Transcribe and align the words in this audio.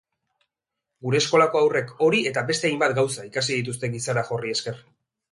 Gure 1.07 1.19
eskolako 1.23 1.59
haurrek 1.59 1.91
hori 2.05 2.21
eta 2.29 2.43
beste 2.47 2.69
hainbat 2.71 2.95
gauza 2.99 3.25
ikasi 3.27 3.53
dituzte 3.59 3.91
gizarajo 3.97 4.35
horri 4.39 4.55
esker. 4.55 4.81